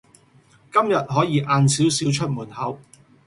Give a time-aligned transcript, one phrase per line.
[0.73, 2.79] 今日可以晏少少出門口